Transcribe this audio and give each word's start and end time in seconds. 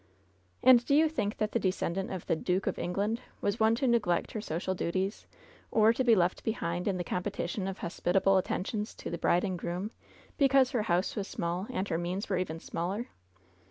And 0.63 0.83
do 0.83 0.95
you 0.95 1.07
think 1.07 1.37
that 1.37 1.51
the 1.51 1.59
descendant 1.59 2.09
of 2.11 2.25
the 2.25 2.35
'^Dook 2.35 2.65
of 2.65 2.79
England" 2.79 3.21
was 3.39 3.59
one 3.59 3.75
to 3.75 3.87
neglect 3.87 4.31
her 4.31 4.41
social 4.41 4.73
duties, 4.73 5.27
or 5.69 5.93
to 5.93 6.03
be 6.03 6.15
left 6.15 6.43
behind 6.43 6.87
in 6.87 6.97
the 6.97 7.03
competition 7.03 7.67
of 7.67 7.77
hospitable 7.77 8.37
attentions 8.37 8.95
to 8.95 9.11
the 9.11 9.19
bride 9.19 9.43
and 9.43 9.59
groom 9.59 9.91
because 10.39 10.71
her 10.71 10.81
house 10.89 11.15
was 11.15 11.27
small 11.27 11.67
and 11.69 11.89
her 11.89 11.99
means 11.99 12.29
were 12.29 12.37
even 12.39 12.59
smaller 12.59 13.09